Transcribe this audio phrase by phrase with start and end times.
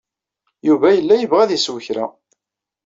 [0.67, 2.05] Yuba yella yebɣa ad isew kra.